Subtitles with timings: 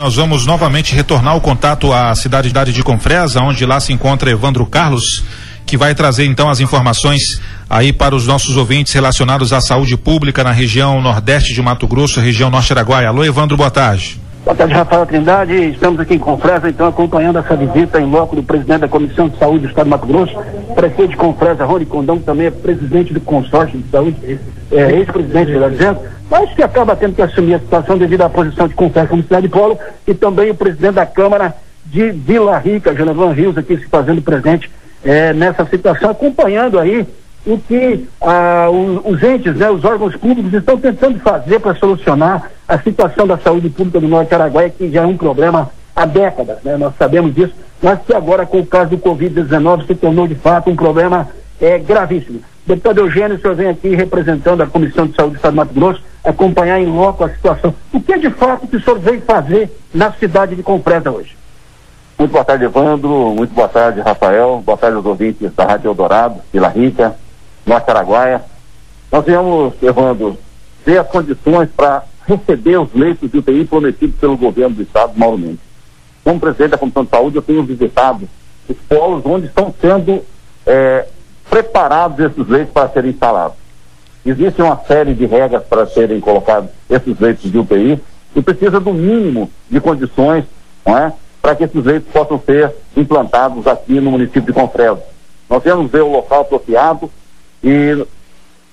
[0.00, 4.64] Nós vamos novamente retornar o contato à cidade de Confresa, onde lá se encontra Evandro
[4.64, 5.24] Carlos,
[5.66, 10.44] que vai trazer então as informações aí para os nossos ouvintes relacionados à saúde pública
[10.44, 13.08] na região nordeste de Mato Grosso, região norte Araguaia.
[13.08, 14.20] Alô, Evandro, boa tarde.
[14.48, 15.72] Boa tarde, Rafael Trindade.
[15.72, 19.38] Estamos aqui em Confresa, então, acompanhando essa visita em loco do presidente da Comissão de
[19.38, 20.34] Saúde do Estado de Mato Grosso,
[20.74, 24.40] prefeito de Confresa, Rony Condão, que também é presidente do consórcio de saúde,
[24.72, 28.66] é, ex-presidente, melhor dizendo mas que acaba tendo que assumir a situação devido à posição
[28.66, 31.54] de conversa como cidade de polo, e também o presidente da Câmara
[31.84, 34.70] de Vila Rica, Genovan Rios, aqui se fazendo presente
[35.04, 37.06] é, nessa situação, acompanhando aí
[37.46, 42.78] o que ah, os, entes, né, os órgãos públicos estão tentando fazer para solucionar a
[42.78, 46.76] situação da saúde pública do Norte Araguaia, que já é um problema há décadas, né,
[46.76, 50.70] nós sabemos disso, mas que agora com o caso do Covid-19 se tornou de fato
[50.70, 51.28] um problema
[51.60, 52.40] é, gravíssimo.
[52.66, 55.74] Deputado Eugênio, o senhor vem aqui representando a Comissão de Saúde do Estado de Mato
[55.74, 57.74] Grosso, acompanhar em loco a situação.
[57.92, 61.34] O que é de fato que o senhor veio fazer na cidade de Compresa hoje?
[62.18, 63.32] Muito boa tarde, Evandro.
[63.34, 64.62] Muito boa tarde, Rafael.
[64.66, 67.14] Boa tarde aos ouvintes da Rádio Eldorado, Vila Rica,
[67.68, 68.42] Norte Araguaia.
[69.12, 70.38] Nós viemos, Evandro,
[70.84, 75.38] ter as condições para receber os leitos de UTI prometidos pelo governo do Estado, Mauro
[75.38, 75.60] Mendes.
[76.24, 78.28] Como presidente da Comissão de Saúde, eu tenho visitado
[78.68, 80.22] os polos onde estão sendo
[80.66, 81.06] é,
[81.48, 83.56] preparados esses leitos para serem instalados.
[84.24, 88.00] Existe uma série de regras para serem colocados esses leitos de UTI
[88.34, 90.44] e precisa do mínimo de condições
[90.84, 95.02] não é, para que esses leitos possam ser implantados aqui no município de Confresa.
[95.48, 97.10] Nós vamos ver o local apropriado
[97.62, 98.06] e,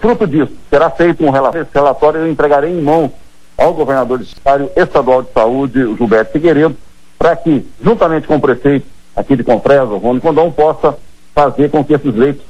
[0.00, 1.62] fruto disso, será feito um relatório.
[1.62, 3.12] Esse relatório eu entregarei em mão
[3.56, 6.76] ao governador secretário estadual de saúde, Gilberto Figueiredo,
[7.18, 10.96] para que, juntamente com o prefeito aqui de Confresa, Rony Condão, possa
[11.34, 12.44] fazer com que esses leitos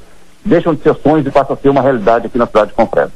[0.45, 3.11] deixam de ser sonhos e passam a ser uma realidade aqui na cidade de Confresa.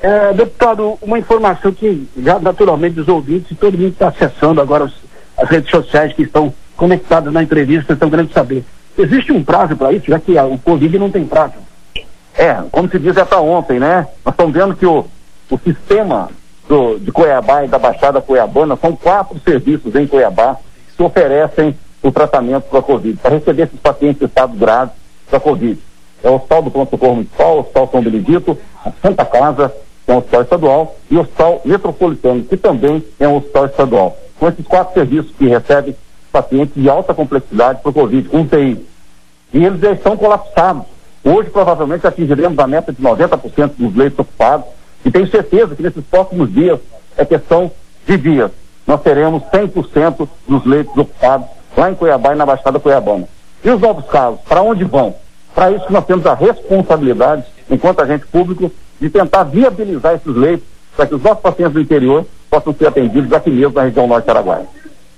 [0.00, 4.84] É, deputado, uma informação que já naturalmente os ouvintes e todo mundo está acessando agora
[4.84, 4.94] os,
[5.36, 8.64] as redes sociais que estão conectadas na entrevista estão querendo saber.
[8.96, 11.54] Existe um prazo para isso, já que a, o Covid não tem prazo?
[12.38, 14.06] É, como se diz, é para ontem, né?
[14.24, 15.04] Nós estamos vendo que o,
[15.50, 16.30] o sistema
[16.68, 20.56] do, de Cuiabá e da Baixada Cuiabana são quatro serviços em Cuiabá
[20.96, 24.92] que oferecem o tratamento para a Covid, para receber esses pacientes em estado grave
[25.30, 25.78] da Covid
[26.22, 29.72] é o Hospital do Pronto Socorro Municipal, o Hospital São Benedito, a Santa Casa,
[30.04, 34.16] que é um hospital estadual, e o Hospital Metropolitano, que também é um hospital estadual.
[34.38, 35.96] São esses quatro serviços que recebem
[36.32, 38.86] pacientes de alta complexidade por Covid, com UTI.
[39.52, 40.86] E eles já estão colapsados.
[41.30, 44.64] Hoje, provavelmente, atingiremos a meta de 90% dos leitos ocupados,
[45.04, 46.80] e tenho certeza que nesses próximos dias,
[47.18, 47.70] é questão
[48.06, 48.50] de dias,
[48.86, 51.46] nós teremos 100% dos leitos ocupados
[51.76, 53.28] lá em Cuiabá e na Baixada Cuiabana.
[53.62, 55.14] E os novos casos, para onde vão?
[55.54, 60.66] Para isso nós temos a responsabilidade, enquanto agente público, de tentar viabilizar esses leitos
[60.96, 64.30] para que os nossos pacientes do interior possam ser atendidos aqui mesmo na região norte
[64.30, 64.66] Araguaia.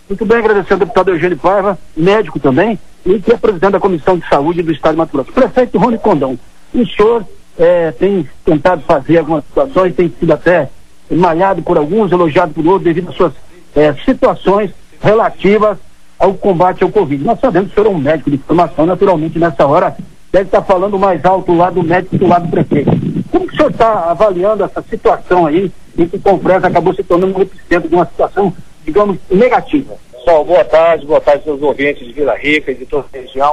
[0.08, 4.18] Muito bem, agradecendo ao deputado Eugênio Paiva, médico também, e que é presidente da Comissão
[4.18, 5.32] de Saúde do Estado de Mato Grosso.
[5.32, 6.38] Prefeito Rony Condão,
[6.74, 7.24] o senhor
[7.58, 10.68] é, tem tentado fazer algumas situações, tem sido até
[11.10, 13.32] malhado por alguns, elogiado por outros, devido às suas
[13.74, 15.78] é, situações relativas
[16.18, 17.24] ao combate ao Covid.
[17.24, 19.96] Nós sabemos que o senhor é um médico de formação, naturalmente, nessa hora,
[20.30, 22.90] deve estar falando mais alto lá do médico do lado do prefeito.
[23.30, 27.02] Como que o senhor está avaliando essa situação aí, em que o Confresa acabou se
[27.02, 28.52] tornando um epicentro de uma situação,
[28.84, 29.94] digamos, negativa?
[30.20, 33.52] Pessoal, boa tarde, boa tarde aos ouvintes de Vila Rica e de toda a região.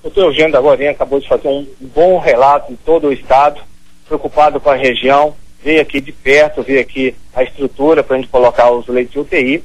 [0.00, 3.60] O doutor Eugênio da Gorinha acabou de fazer um bom relato de todo o estado,
[4.06, 8.30] preocupado com a região, veio aqui de perto, veio aqui a estrutura para a gente
[8.30, 9.62] colocar os leitos de UTI.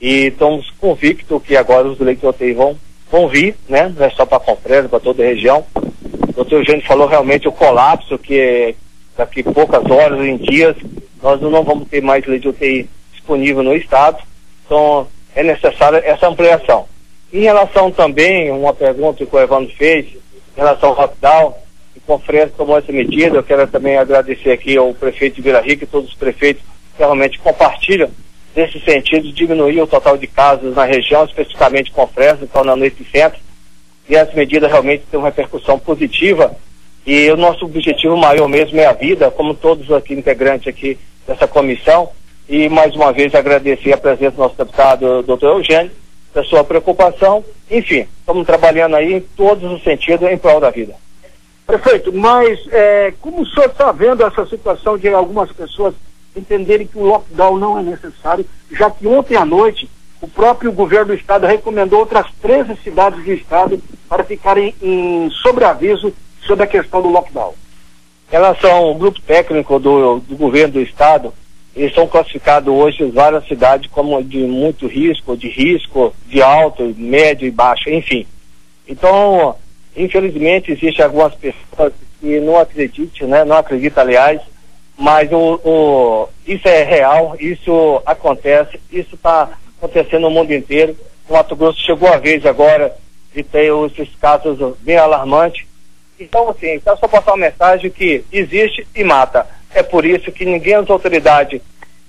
[0.00, 2.78] E estamos convictos que agora os leitos de UTI vão
[3.10, 3.92] vão vir, né?
[3.94, 5.66] Não é só para Compresa, para toda a região.
[5.74, 8.74] O doutor Eugênio falou realmente o colapso, que
[9.14, 10.76] daqui poucas horas, em dias,
[11.22, 14.16] nós não vamos ter mais lei de UTI disponível no estado.
[14.64, 15.06] Então,
[15.38, 16.86] é necessária essa ampliação.
[17.32, 21.54] Em relação também, uma pergunta que o Evandro fez, em relação ao lockdown,
[21.96, 25.84] o Conferência tomou essa medida, eu quero também agradecer aqui ao prefeito de Vila Rica
[25.84, 26.64] e todos os prefeitos
[26.96, 28.10] que realmente compartilham
[28.56, 33.38] nesse sentido, diminuir o total de casos na região, especificamente com Fresno, tornando esse centro,
[34.08, 36.56] e as medidas realmente têm uma repercussão positiva.
[37.06, 40.98] E o nosso objetivo maior mesmo é a vida, como todos aqui integrantes aqui
[41.28, 42.10] dessa comissão.
[42.48, 45.92] E mais uma vez agradecer a presença do nosso deputado, doutor Eugênio,
[46.32, 47.44] da sua preocupação.
[47.70, 50.94] Enfim, estamos trabalhando aí em todos os sentidos em prol da vida.
[51.66, 55.94] Prefeito, mas é, como o senhor está vendo essa situação de algumas pessoas
[56.34, 59.90] entenderem que o lockdown não é necessário, já que ontem à noite
[60.22, 66.14] o próprio governo do estado recomendou outras 13 cidades do estado para ficarem em sobreaviso
[66.46, 67.52] sobre a questão do lockdown.
[68.28, 71.34] Em relação ao grupo técnico do, do governo do estado,
[71.78, 77.46] eles são classificados hoje várias cidades como de muito risco, de risco, de alto, médio
[77.46, 78.26] e baixo, enfim.
[78.86, 79.54] Então,
[79.96, 83.44] infelizmente, existem algumas pessoas que não acreditam, né?
[83.44, 84.40] Não acreditam, aliás,
[84.98, 89.48] mas o, o, isso é real, isso acontece, isso está
[89.78, 90.96] acontecendo no mundo inteiro.
[91.28, 92.92] O Mato Grosso chegou a vez agora
[93.32, 95.64] de ter esses casos bem alarmantes.
[96.18, 99.46] Então, assim, só passar uma mensagem que existe e mata.
[99.74, 101.60] É por isso que ninguém, as autoridades,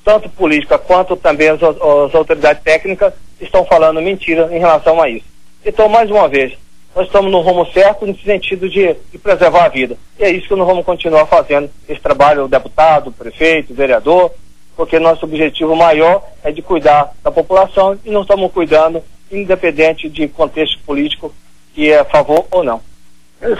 [0.04, 5.26] tanto política quanto também as, as autoridades técnicas, estão falando mentira em relação a isso.
[5.66, 6.54] Então, mais uma vez,
[6.96, 9.98] nós estamos no rumo certo no sentido de, de, preservar a vida.
[10.18, 13.76] E é isso que nós vamos continuar fazendo, esse trabalho, o deputado, o prefeito, o
[13.76, 14.32] vereador,
[14.76, 20.28] porque nosso objetivo maior é de cuidar da população e não estamos cuidando, independente de
[20.28, 21.34] contexto político,
[21.74, 22.82] que é a favor ou não.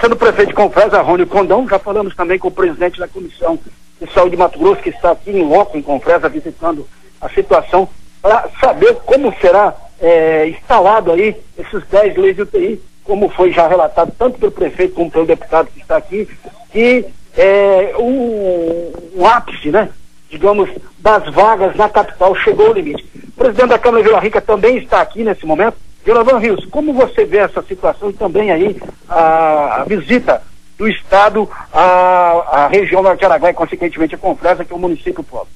[0.02, 3.58] Sendo prefeito de Confresa, Rony Condão, já falamos também com o presidente da Comissão
[4.00, 6.88] de Saúde de Mato Grosso, que está aqui em loco, em Confresa, visitando
[7.20, 7.88] a situação,
[8.22, 13.68] para saber como será é, instalado aí esses 10 leis de UTI, como foi já
[13.68, 16.28] relatado tanto pelo prefeito como pelo deputado que está aqui,
[16.72, 17.06] que
[17.36, 19.90] é um, um ápice, né?
[20.30, 20.70] Digamos,
[21.00, 23.04] das vagas na capital chegou ao limite.
[23.30, 25.78] O presidente da Câmara de Vila Rica também está aqui nesse momento.
[26.06, 30.42] Jonathan Rios, como você vê essa situação e também aí a, a visita
[30.80, 35.50] do Estado à, à região norte Araguaia, consequentemente a Confresa, que é o município pobre.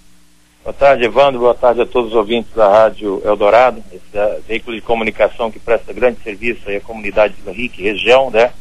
[0.61, 1.39] Boa tarde, Evandro.
[1.39, 5.59] Boa tarde a todos os ouvintes da Rádio Eldorado, esse uh, veículo de comunicação que
[5.59, 8.51] presta grande serviço à comunidade de Rica região, né?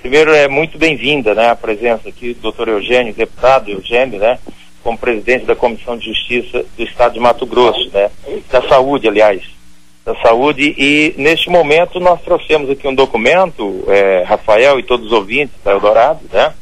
[0.00, 4.38] Primeiro, é muito bem-vinda, né, a presença aqui do doutor Eugênio, deputado Eugênio, né,
[4.82, 8.10] como presidente da Comissão de Justiça do Estado de Mato Grosso, né,
[8.50, 9.42] da Saúde, aliás
[10.10, 15.12] da Saúde e neste momento nós trouxemos aqui um documento, é, Rafael e todos os
[15.12, 16.52] ouvintes da Eldorado, né?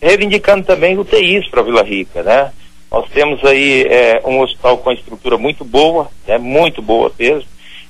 [0.00, 2.52] Reivindicando também UTIs para Vila Rica, né?
[2.90, 6.38] Nós temos aí é, um hospital com estrutura muito boa, né?
[6.38, 7.48] Muito boa mesmo,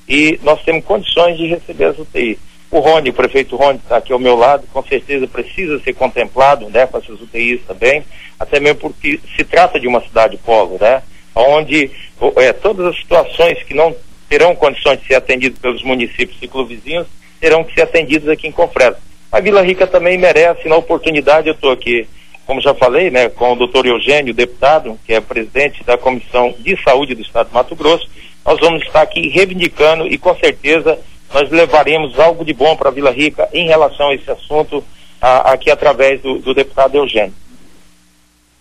[0.08, 2.38] e nós temos condições de receber as UTIs.
[2.70, 6.68] O Rony, o prefeito Rony está aqui ao meu lado, com certeza precisa ser contemplado,
[6.70, 6.86] né?
[6.86, 8.04] Com essas UTIs também,
[8.40, 11.02] até mesmo porque se trata de uma cidade polo, né?
[11.34, 11.90] Onde
[12.36, 13.94] é, todas as situações que não
[14.28, 17.06] terão condições de ser atendidos pelos municípios ciclovizinhos,
[17.40, 18.98] terão que ser atendidos aqui em Confresa.
[19.30, 22.06] A Vila Rica também merece, na oportunidade, eu estou aqui,
[22.46, 26.80] como já falei, né, com o doutor Eugênio, deputado, que é presidente da Comissão de
[26.82, 28.08] Saúde do Estado de Mato Grosso,
[28.44, 30.98] nós vamos estar aqui reivindicando e com certeza
[31.32, 34.84] nós levaremos algo de bom para a Vila Rica em relação a esse assunto
[35.20, 37.34] a, aqui através do, do deputado Eugênio.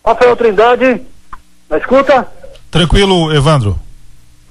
[0.04, 1.02] Rafael Trindade,
[1.70, 2.28] na escuta?
[2.72, 3.80] Tranquilo, Evandro.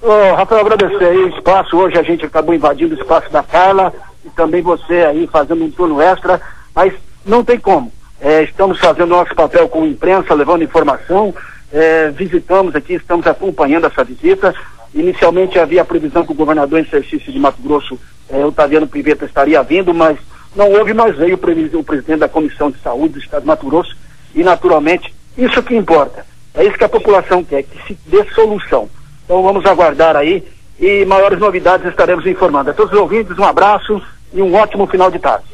[0.05, 1.77] Oh, Rafael, agradecer aí o espaço.
[1.77, 3.93] Hoje a gente acabou invadindo o espaço da Carla
[4.25, 6.41] e também você aí fazendo um turno extra,
[6.75, 6.93] mas
[7.25, 7.89] não tem como.
[8.19, 11.33] É, estamos fazendo nosso papel com imprensa, levando informação.
[11.71, 14.53] É, visitamos aqui, estamos acompanhando essa visita.
[14.93, 17.97] Inicialmente havia a previsão que o governador em exercício de Mato Grosso,
[18.29, 20.17] é, Otaviano Piveta, estaria vindo, mas
[20.53, 23.95] não houve, mas veio o presidente da Comissão de Saúde do Estado de Mato Grosso
[24.35, 26.25] e, naturalmente, isso que importa.
[26.53, 28.89] É isso que a população quer, que se dê solução.
[29.23, 30.43] Então vamos aguardar aí
[30.79, 32.71] e maiores novidades estaremos informando.
[32.71, 34.01] A todos os ouvintes, um abraço
[34.33, 35.45] e um ótimo final de tarde.